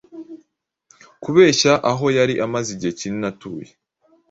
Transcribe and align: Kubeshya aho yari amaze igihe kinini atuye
Kubeshya 1.23 1.73
aho 1.91 2.05
yari 2.17 2.33
amaze 2.45 2.69
igihe 2.75 2.91
kinini 2.99 3.25
atuye 3.31 3.69